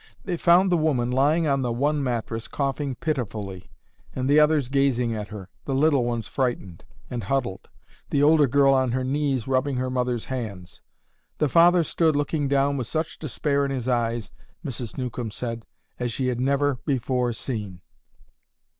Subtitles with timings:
[0.23, 3.69] They found the woman lying on the one mattress, coughing pitifully,
[4.15, 7.69] and the others gazing at her, the little ones frightened, and huddled,
[8.09, 10.81] the older girl on her knees rubbing her mother's hands.
[11.37, 14.31] The father stood looking down with such despair in his eyes,
[14.65, 14.97] Mrs.
[14.97, 15.67] Newcomb said,
[15.99, 17.81] as she had never before seen.